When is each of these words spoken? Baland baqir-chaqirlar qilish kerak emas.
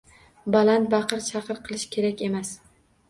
Baland 0.55 0.89
baqir-chaqirlar 0.95 1.61
qilish 1.69 1.89
kerak 1.97 2.25
emas. 2.29 2.55